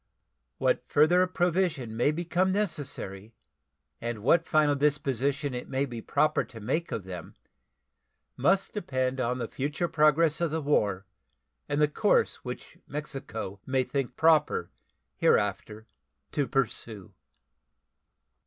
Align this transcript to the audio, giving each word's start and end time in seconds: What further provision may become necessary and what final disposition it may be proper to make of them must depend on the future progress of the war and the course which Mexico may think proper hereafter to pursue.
What 0.57 0.83
further 0.87 1.27
provision 1.27 1.95
may 1.95 2.09
become 2.11 2.49
necessary 2.49 3.35
and 4.01 4.23
what 4.23 4.47
final 4.47 4.73
disposition 4.73 5.53
it 5.53 5.69
may 5.69 5.85
be 5.85 6.01
proper 6.01 6.43
to 6.43 6.59
make 6.59 6.91
of 6.91 7.03
them 7.03 7.35
must 8.35 8.73
depend 8.73 9.19
on 9.21 9.37
the 9.37 9.47
future 9.47 9.87
progress 9.87 10.41
of 10.41 10.49
the 10.49 10.59
war 10.59 11.05
and 11.69 11.79
the 11.79 11.87
course 11.87 12.37
which 12.37 12.79
Mexico 12.87 13.59
may 13.67 13.83
think 13.83 14.15
proper 14.17 14.71
hereafter 15.19 15.85
to 16.31 16.47
pursue. 16.47 17.13